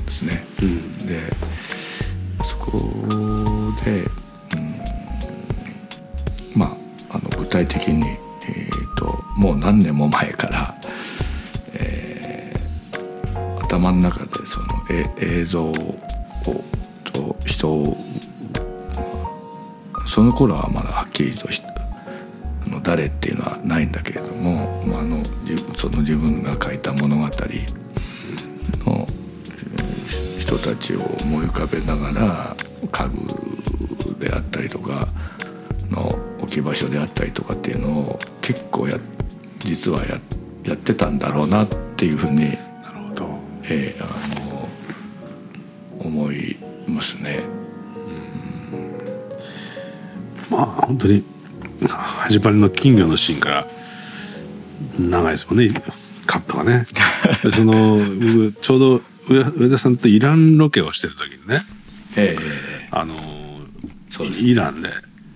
[7.51, 10.75] 体的に、えー、ともう何年も前から、
[11.73, 12.31] えー
[13.71, 15.73] 頭の中でそのえ映像を
[17.05, 17.97] と人を
[20.05, 25.23] その頃はまだはっきりとしあの誰っていうのはないんだけれども、まあ、あの
[25.73, 27.29] その自分が書いた物語の、
[30.37, 32.55] 人たちを思い浮かべながら
[32.91, 35.07] 家具であったりとか
[36.51, 38.97] 置き場所であったりとかっていうのを結構や
[39.59, 40.19] 実はや
[40.65, 43.39] やってたんだろうなっていうふうに、なるほど。
[43.63, 44.69] えーあの
[45.99, 47.43] 思いますね。
[50.49, 51.23] まあ本当に
[51.87, 53.67] 始まりの金魚のシーンから
[54.99, 55.69] 長いですもんね。
[56.25, 56.85] カットがね。
[57.43, 61.63] で その僕ちょうど上上田さんとイランロケをしてる時にね。
[62.17, 62.37] え
[62.91, 63.15] あの
[64.09, 64.89] そうですイランで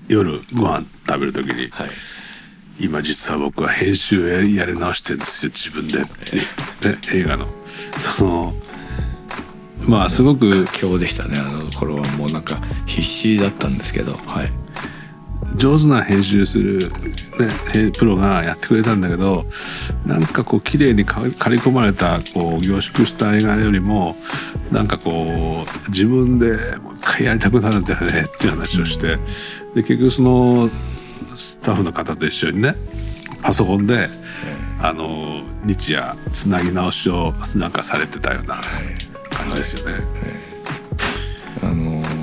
[0.07, 1.89] 夜ご飯食べる時に、ーはい。
[2.79, 6.37] 今実は僕は編集やりやり直してるんですよ自分でって
[6.83, 7.47] 言って映画の。
[8.17, 8.53] その
[9.87, 11.37] まあすごく今日でしたね。
[11.39, 14.64] あの頃はもうなんか必死だったんですけどはい
[15.57, 16.87] 上手な編集する、ね、
[17.73, 19.45] へプロがやってくれたんだけど
[20.05, 24.15] なんかこう綺麗にか刈り込まれたこう凝縮した映画よりも
[24.71, 29.17] なんかこう自分でもう一回やりたくなるんだよねっていう話をして
[29.75, 30.69] で結局その
[31.35, 32.75] スタッフの方と一緒にね
[33.41, 34.09] パソコンで
[34.81, 38.61] あの日夜つなぎ直しをなんかされてたような
[39.29, 40.03] 感じですよね。
[41.61, 42.14] あのー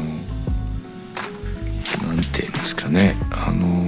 [2.92, 3.85] ねあの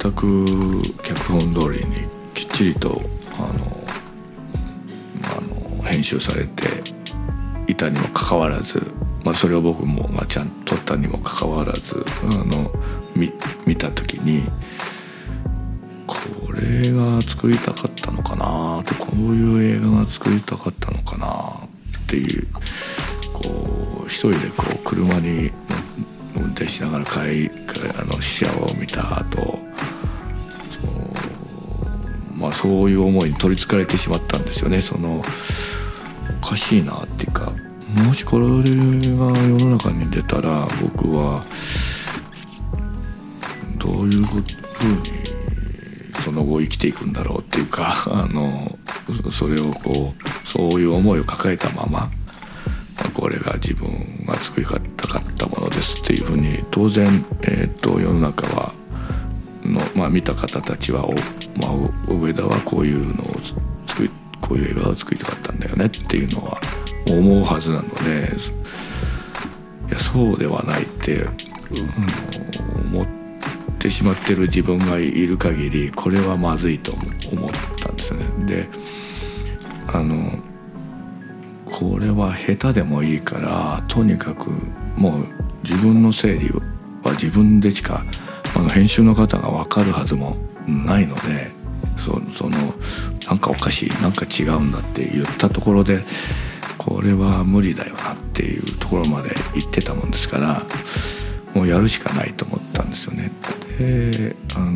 [0.00, 3.00] 全く脚本通りにきっちりと
[3.38, 3.84] あの
[5.36, 6.64] あの編集されて
[7.66, 8.82] いたにもかかわらず、
[9.24, 12.72] まあ、それを僕も、ま、ちゃんと撮ったにもかかわらずあの
[13.14, 13.30] 見
[13.66, 14.44] 見た時に
[16.06, 21.68] これが作りたかったのかなとこういう映画が作りたかったのかな
[22.04, 22.46] っていう
[23.32, 25.50] こう一人でこう車に
[26.38, 27.50] 運転しながら帰り
[27.98, 29.36] あの試写を見た後
[30.70, 34.80] そうまあそういう思いに取りつかれてしまったんですよね。
[34.80, 35.20] その
[36.42, 37.52] おかしいなっていうか
[38.06, 41.44] もしこれが世の中に出たら僕は
[43.78, 44.46] どういうふうに
[46.22, 48.78] その後生きていくんだろうっていうか あの
[49.32, 52.10] それをこうそういう思いを抱えたまま
[53.14, 53.88] これが自分
[54.26, 54.78] が作りた
[55.38, 57.06] ったものですっていうふうに当然、
[57.42, 58.74] えー、と世の中は
[59.64, 63.36] の、まあ、見た方たちはお、まあ、上田はこういうのを
[63.86, 66.60] 作りこういう映画を作りたかったんだよねっていうのは
[67.08, 68.32] 思うはずなので
[69.88, 73.06] いやそうではないって、うん、思っ
[73.78, 78.46] てしまってる自分がいる限りこれはまずいと思ったんですよね。
[78.46, 78.68] で
[79.86, 80.38] あの
[81.70, 84.50] これは下手でもいいからとにかく
[84.96, 85.26] もう
[85.62, 88.04] 自分の整理は自分でしか
[88.56, 91.50] あの編集の方が分かるはずもないので
[91.98, 92.56] そその
[93.28, 96.04] なんかおかしいなんか違うんだって言ったところで
[96.78, 100.62] これは無理だよなっていうところまで行ってたもんですから
[101.54, 103.30] もうやるしかないと思ったんですよね。
[103.78, 104.72] であの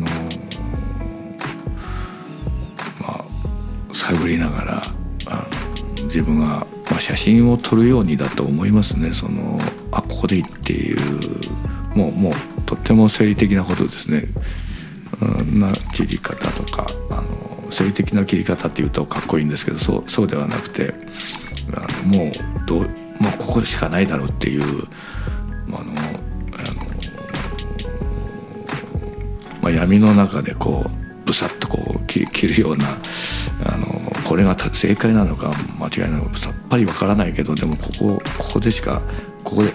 [3.01, 3.25] まあ
[3.93, 4.81] 探りながら
[5.27, 5.47] あ
[6.13, 9.57] 自分が、まあ、写真を撮るようにだと思いますねその
[9.91, 10.97] あここでいいっていう
[11.95, 12.33] もうもう
[12.65, 14.27] とっても生理的なことですね。
[15.53, 20.93] な切り方とかあの生理的な切り方っていうとかっこいいんですけどそうそうではなくて
[21.73, 22.31] あのもう
[22.65, 22.87] どもう
[23.37, 24.61] ここしかないだろうっていう
[25.67, 25.91] あのあの、
[29.61, 32.85] まあ、闇の中でこうブサッとこう切るような
[33.65, 39.01] あのこれが正解なのか間違いなのかさっぱりわからないけどでもここここでしか
[39.43, 39.71] ここで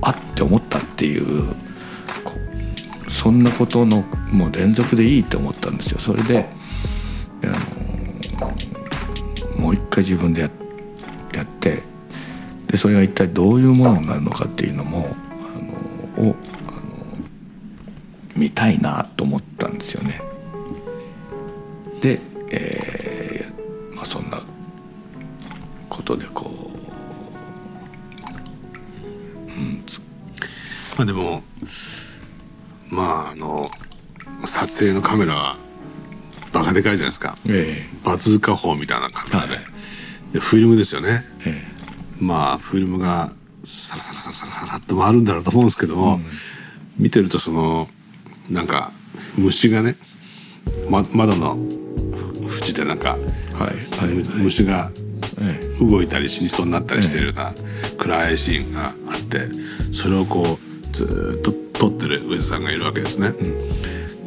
[0.00, 1.54] あって思ったっていう
[3.08, 6.46] そんなことのもう連続でいいと思ったんですよそれで
[7.44, 7.46] あ
[9.56, 10.50] のもう一回自分でや
[11.34, 11.82] やって
[12.68, 15.08] でそれが一体どういうものになるのかっていうのも
[16.18, 16.34] あのを
[16.66, 16.76] あの
[18.36, 20.20] 見たいなと思ったんですよね。
[22.00, 22.20] で、
[22.50, 22.97] え
[26.08, 26.70] ことでこ
[29.46, 29.84] う、うん、
[30.96, 31.42] まあでも
[32.88, 33.70] まああの
[34.46, 35.56] 撮影のカメラは
[36.52, 39.56] バカでかいじゃないですか、ええ、バズーカ砲みたいなカメラで。
[39.56, 39.64] はい、
[40.32, 43.32] でフィルムですよね、ええ、まあフィルムが
[43.64, 46.24] サラサラサラサラサラって回るんだろうと思うんですけども、うん、
[46.96, 47.88] 見てるとその
[48.48, 48.92] なんか
[49.36, 49.96] 虫がね、
[50.88, 51.58] ま、窓の
[52.62, 54.90] 縁でなんか、はいはい、虫が
[55.80, 57.54] 動いたり死にそうになったりしてるような
[57.98, 59.48] 暗いシーンがあって
[59.92, 63.32] それをこうずっと撮ってる上田さんがいるわけですね。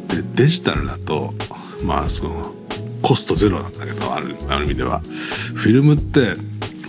[0.08, 1.34] でデジタルだと
[1.84, 2.54] まあその
[3.02, 5.00] コストゼロなんだけどあるある意味では。
[5.54, 6.34] フィルムって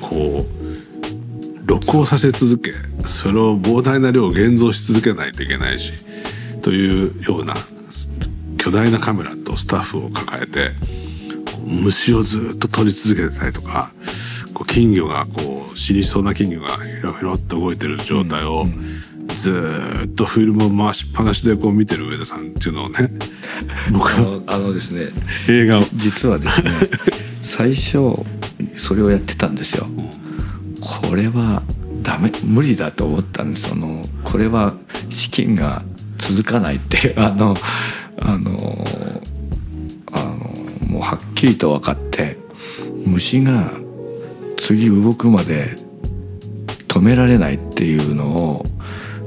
[0.02, 2.74] こう録音させ続け
[3.06, 5.94] それを膨大な量を現像し続けないといけないし
[6.62, 7.56] というような
[8.58, 10.72] 巨大なカメラとスタッフを抱えて
[11.66, 13.92] 虫をずっと撮り続けてたりとか
[14.54, 18.66] こう金魚がこう死にそうな金魚がひろひろっと動いてる状態を、
[19.28, 23.10] ずっとフィルムを回しっぱなしでこう見てる上田さんっていうのをね
[23.92, 25.08] 僕あのあのですね
[25.50, 25.84] 映画を。
[25.96, 26.72] 実はですね
[27.42, 28.00] 最初
[28.76, 29.88] それをやってたんですよ。
[30.80, 31.64] これは
[32.02, 33.70] ダメ無理だと思ったんです。
[33.70, 34.76] そのこれは
[35.10, 35.84] 資金が
[36.18, 37.56] 続かないって あの
[38.20, 38.88] あの
[40.12, 42.38] あのもうはっきりと分かって
[43.06, 43.72] 虫が
[44.64, 45.76] 次動くまで
[46.88, 48.66] 止められないっていうのを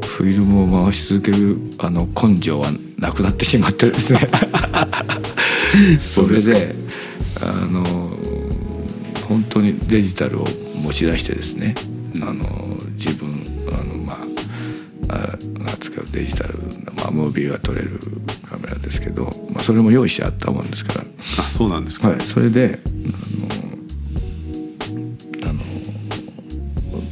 [0.01, 2.69] フィルムを回し続けるあの根性は
[2.99, 4.21] なくなってしまってですね。
[6.01, 6.75] それで
[7.39, 7.85] あの
[9.29, 10.47] 本当にデジタルを
[10.83, 11.75] 持ち出してですね。
[12.23, 13.29] あの自分
[13.69, 14.19] あのま
[15.09, 16.55] ああ使うデジタル、
[16.97, 18.01] まあ、ムービーが撮れる
[18.49, 21.05] カメラですけど、まあ、それも用意してあったもんですから。
[21.41, 22.89] あそうなんですか、はい、それであ
[23.43, 23.46] の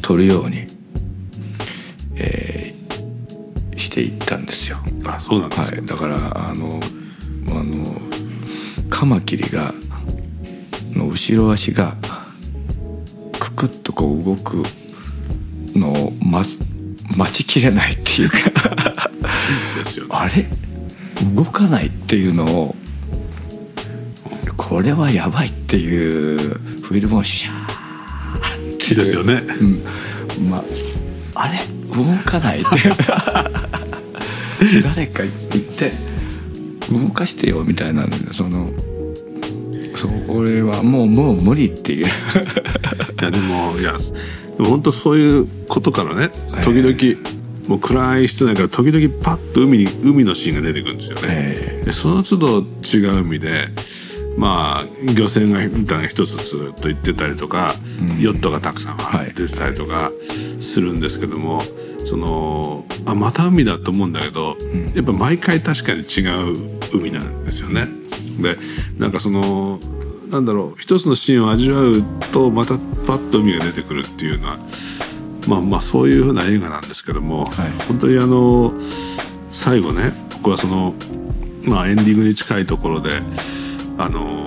[0.05, 0.67] 撮るように
[3.75, 4.77] していったんですよ。
[5.07, 6.17] あそうなんですはい、だから
[6.51, 6.79] あの
[7.49, 7.97] あの
[8.91, 9.73] カマキリが
[10.93, 11.97] の後ろ足が
[13.41, 14.63] くくっとこう動く
[15.75, 16.61] のを待
[17.17, 19.09] 待ちきれないっていうか。
[19.79, 20.47] ですよ、ね、 あれ？
[21.35, 22.77] 動かないっていうのを
[24.59, 26.39] これはやばいっていう
[26.83, 27.64] フィルムをシャー
[28.85, 29.43] ってですよね、
[30.39, 30.65] うん、ま
[31.35, 31.59] ああれ？
[31.95, 32.69] 動かないって。
[34.83, 35.93] 誰か言って。
[36.93, 38.71] 動かしてよみたいなその
[39.95, 42.07] そこれはもうもう無理っていう。
[42.07, 42.09] い
[43.23, 43.95] やでもいや
[44.59, 46.31] 本当そういうことからね
[46.63, 47.19] 時々、
[47.69, 51.81] もう暗い室内から時々パッと海に海のシーンが出てくるんですよね。
[51.85, 53.69] でその都度違う海で
[54.37, 58.99] まあ漁船がみたいな一つずっと行ってたりとか、うん、ヨットがたくさん
[59.35, 60.11] 出てたりとか
[60.61, 61.61] するんですけども、
[62.05, 66.21] そのあまた海だと思うんだけど、うん、やっぱ毎回確かに違
[66.53, 66.57] う
[66.93, 67.87] 海なんですよね。
[68.41, 68.57] で
[68.99, 69.79] なんかその
[70.31, 74.59] なんだろう一つのシーンを味わうとまたパッと海が出てくるっていうのは
[75.49, 78.73] まあまあそういうふうな映画なんですけども、はい、本当にあの
[79.51, 80.95] 最後ね僕はその
[81.63, 83.11] まあエンディングに近いところで
[83.99, 84.47] あの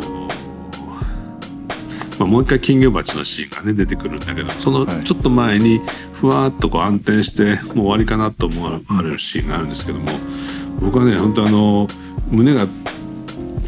[2.19, 5.81] まあ、もう一回金魚鉢のシーンがね出てくるんだけどそのちょっと前に
[6.13, 10.07] ふわっとこう暗転してもう終わりかなと思われるシーンがあるんですけども
[10.81, 11.87] 僕はね本当あの
[12.31, 12.65] 胸が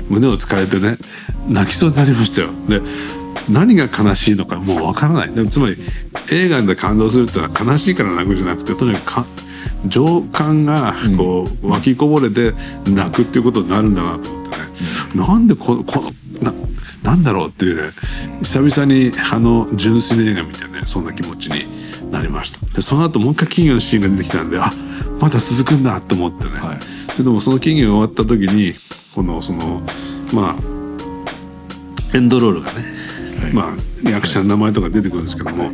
[0.10, 0.98] 胸をつかれてね
[1.48, 2.50] 泣きそうになりましたよ。
[2.68, 2.82] で
[3.50, 5.32] 何が悲しいのかもうわからない。
[5.34, 5.78] でもつまり
[6.32, 9.26] 映画で感動するっていうのは悲しいから泣くじゃなくてとにかくか
[9.86, 12.54] 情感がこう湧きこぼれて
[12.88, 14.39] 泣くっていうことになるんだなと
[15.16, 16.54] なんでここな
[17.04, 17.92] なんだろうっていうね。
[18.44, 21.66] 久々にあの純粋な映画見てねそんな気持ちに
[22.12, 22.66] なりました。
[22.76, 24.72] でその後もう一回金魚のシーンが出てきたんであ
[25.20, 26.80] まだ続くんだと思ってね、はい、
[27.12, 28.74] それでもその金魚が終わった時に
[29.14, 29.82] このその
[30.34, 32.99] まあエンドロールがね
[33.54, 33.76] ま
[34.06, 35.72] あ、役者の名前とか出てくるんですけども。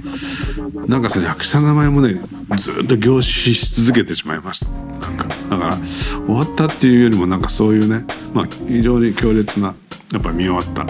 [0.88, 2.22] なんかその役者の名前もね
[2.58, 4.68] ずっと凝視し続けてしまいました。
[4.70, 5.78] なんかだから
[6.26, 9.74] 終わったっていうよりもなんかそういうね、まあ、非常に強烈な
[10.14, 10.86] やっぱ見終わった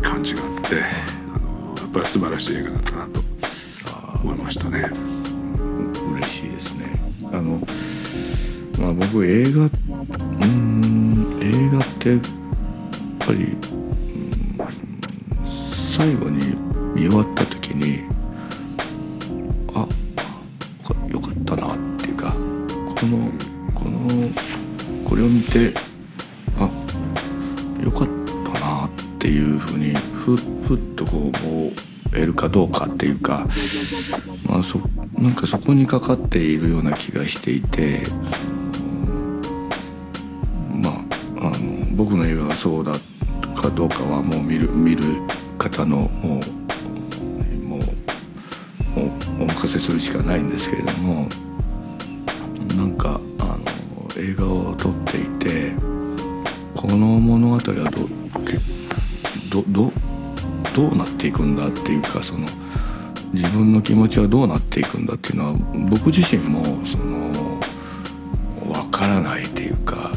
[0.00, 0.82] 感じがあって
[1.34, 3.32] あのやっぱり素晴らしい映画だったなと。
[4.22, 4.88] 思いましたね。
[6.14, 6.92] 嬉しいですね。
[7.32, 7.60] あの、
[8.78, 9.66] まあ、僕映画う
[10.46, 12.20] ん映画ってやっ
[13.18, 13.56] ぱり
[15.94, 16.56] 最後に
[16.94, 18.08] 見終わった時に
[19.74, 19.86] あ
[21.06, 23.30] よかったなっていうかこの
[23.74, 24.30] この
[25.06, 25.74] これを見て
[26.58, 26.70] あ
[27.84, 28.08] よかっ
[28.54, 31.72] たなっていうふうにふふっとこうもう
[32.10, 33.46] 得るかどうかっていうか、
[34.48, 34.78] まあそ、
[35.18, 38.02] なんかそこにかかっているような気がしていて
[40.70, 42.92] まああの僕の映画がそうだ
[43.54, 45.04] かどうかはもう見る見る
[45.62, 46.52] 方のもう
[47.62, 51.28] もうお任せするしかないんですけれども
[52.76, 53.60] なんかあの
[54.20, 55.72] 映画を撮っていて
[56.74, 57.60] この物語は
[59.50, 59.92] どどど
[60.74, 62.40] どうなっていくんだっていうかその
[63.32, 65.52] 自分の気持ちはどうなっていくんだっていうのは
[65.88, 67.60] 僕自身もその
[68.72, 70.12] 分からないっていうかあの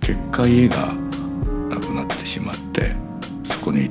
[0.00, 1.01] 結果家が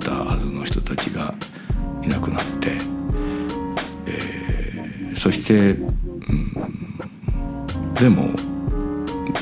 [0.02, 1.34] たはずの人たちが
[2.04, 2.72] いなくなって、
[4.08, 5.88] えー、そして、うん、
[7.94, 8.30] でも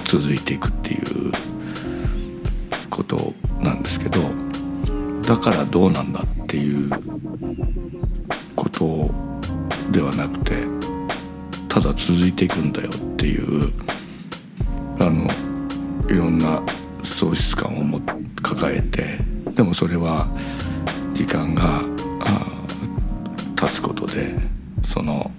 [0.05, 1.31] 続いていくっていう
[2.89, 4.19] ことなんですけど
[5.21, 6.89] だからどうなんだっていう
[8.55, 9.09] こと
[9.91, 10.63] ではなくて
[11.69, 13.71] ただ続いていくんだよっていう
[19.79, 20.27] それは
[21.13, 21.81] 時間が
[23.55, 24.35] 経つことで
[24.85, 25.31] その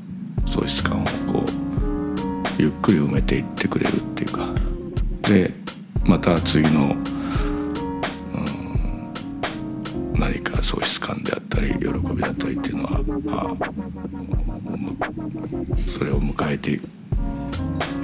[0.46, 1.46] 喪失感をこう
[2.56, 4.48] ゆっくり埋めていってくれるっていうか。
[5.24, 5.52] で
[6.06, 6.94] また次の、
[10.14, 15.10] うん、何か喪失感であったり喜びだったりっていうのは、まあ、
[15.86, 16.80] それを迎えてい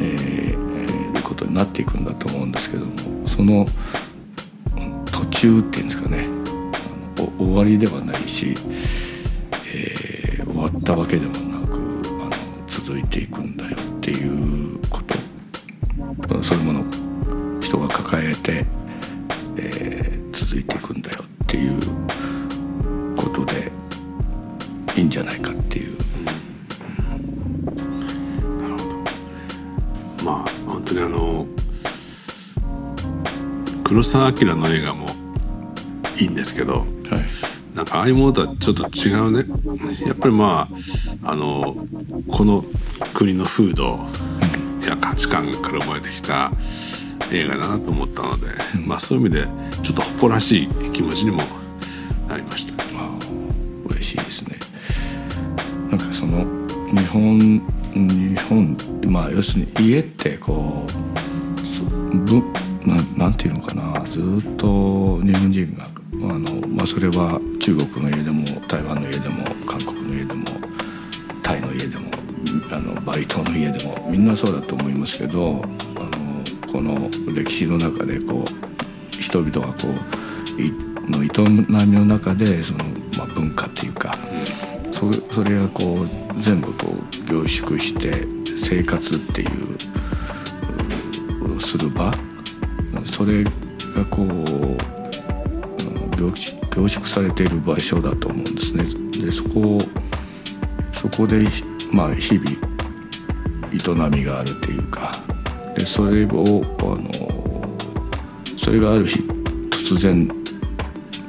[0.01, 2.93] えー、ることになっていくんだと思うんですけども
[3.27, 3.65] その
[5.17, 6.26] 途中っていうんですかね。
[7.39, 8.55] 終わりではないし、
[9.75, 12.31] えー、終わったわけでもなくあの
[12.67, 15.17] 続いていくんだよっていうこと。
[16.43, 16.85] そういうものを
[17.61, 18.65] 人が抱えて、
[19.57, 21.81] えー、続いていくんだよっていう
[23.17, 23.71] ことで
[24.97, 25.97] いいんじゃないかっていう。
[30.25, 31.47] まあ本当にあの
[33.85, 35.07] 黒澤明の映画も
[36.19, 36.87] いいんですけど、
[37.77, 39.45] なんかああいうものとはちょっと違うね。
[40.07, 40.67] やっぱりま
[41.23, 41.77] ああの
[42.27, 42.65] この
[43.13, 43.99] 国の風土
[44.89, 46.51] や価値観から生まれてきた
[47.31, 48.47] 映画だなと思ったので、
[48.77, 49.47] うん、まあそういう意味で
[49.83, 51.43] ちょっと誇らしい気持ちにも
[52.27, 52.83] なりました。
[52.99, 53.11] あ
[53.91, 54.59] 嬉しいですね。
[55.91, 56.47] なんかその
[56.91, 57.39] 日本
[57.93, 60.87] 日本まあ要するに家ってこ
[62.13, 62.43] うぶ
[62.87, 64.03] ななんていうのかな。
[64.07, 65.85] ずっと日本人が
[66.31, 70.45] あの、まあ、それは中国の家でも台湾の家でも韓国の家でも
[71.43, 72.13] タイの家でも
[72.71, 75.61] あのバリ島の家でもみんなそうだと思いますけど
[75.97, 81.29] あのこの歴史の中でこう人々がこうの営
[81.87, 82.85] みの中でその、
[83.19, 84.17] まあ、文化っていうか
[84.93, 86.09] そそれがこう
[86.41, 89.51] 全部こう凝縮して生活っていう
[91.61, 92.15] する場。
[93.07, 93.51] それが
[94.09, 94.27] こう
[96.17, 98.85] 凝縮凝縮されている場所だと思うんですね。
[99.25, 99.79] でそこ
[100.93, 101.47] そこで、
[101.91, 102.51] まあ、日々
[103.73, 105.19] 営みがあるというか
[105.75, 107.11] でそれをあの
[108.59, 109.21] それがある日
[109.71, 110.29] 突然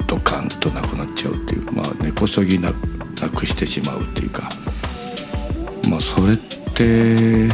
[0.08, 2.72] ドカンとなくなっちゃうっていうまあ根こそぎな
[3.22, 4.50] なくしてしまうっていうか
[5.90, 7.50] まあそれって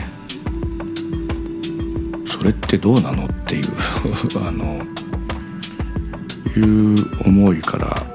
[2.27, 3.67] それってどうなのっていう
[4.45, 4.81] あの
[6.59, 8.05] いう思いから、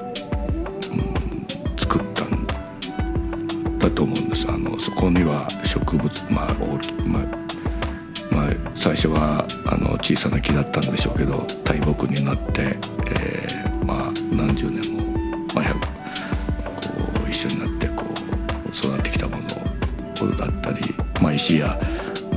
[0.91, 4.47] うん、作ったんだと思うんです。
[4.49, 12.77] あのそこには植物まあまあ、まあ、最初はあの小さな木だったんでしょうけど大木になって、
[13.07, 15.01] えー、まあ何十年も、
[15.53, 16.89] まあ、こ
[17.25, 20.79] う一緒になってこう育ってきたものだったり、
[21.21, 21.79] まあ、石や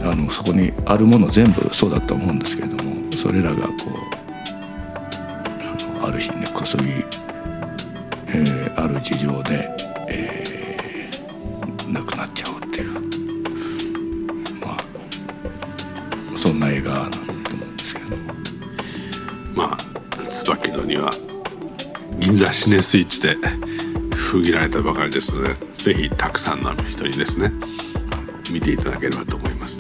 [0.03, 3.73] あのそこにあるもの全部そうだと思うんですけれどもそれらがこ
[4.19, 4.22] う
[6.03, 9.71] ある日根こそぎ、えー、ある事情で、
[10.09, 12.91] えー、亡くなっちゃうっていう。
[14.61, 14.79] まあ
[16.37, 17.33] そんな映画なんだと思
[17.65, 18.17] うんですけど。
[19.55, 21.13] まあ椿の庭
[22.19, 23.37] 銀座シネスイッチで
[24.15, 27.53] 封切られたばかりですのでぜひたくさんの人にですね
[28.51, 29.79] 見ていただければと思います。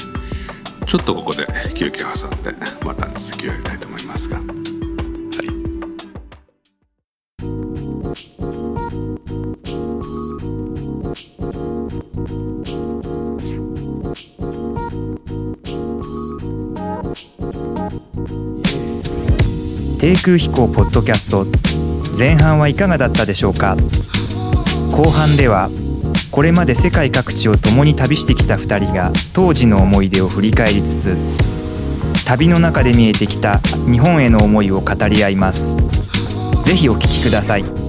[0.86, 2.54] ちょっとここで休憩挟んで
[2.84, 3.91] また続きをやりたいと思います。
[20.02, 21.46] 低空飛行ポッドキャスト
[22.18, 23.76] 前半はいかがだったでしょうか？
[24.90, 25.70] 後半では
[26.32, 31.16] これまで世界各地を共に旅してきた2人が当時の思い出を振り返りつつ
[32.26, 35.76] 旅の中で見えてきた日本への思いを語り合います。
[36.64, 37.81] ぜひお聴きください。